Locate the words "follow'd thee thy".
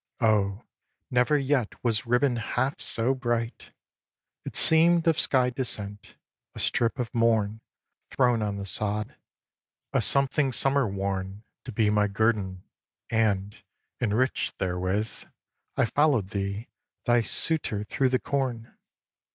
15.85-17.21